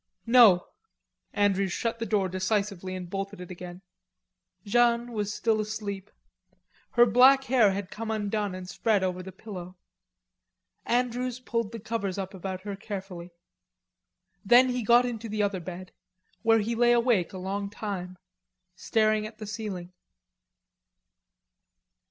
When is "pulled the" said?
11.39-11.77